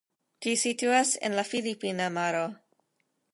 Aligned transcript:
Ĝi 0.45 0.53
situas 0.61 1.11
en 1.29 1.35
la 1.41 1.43
filipina 1.51 2.09
maro. 2.17 2.43